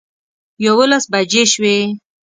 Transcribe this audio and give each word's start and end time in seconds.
یوولس 0.65 1.05
بجې 1.11 1.43
شوې. 1.51 1.75